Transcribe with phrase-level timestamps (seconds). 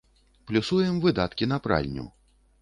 [0.51, 2.09] Плюсуем выдаткі на пральню.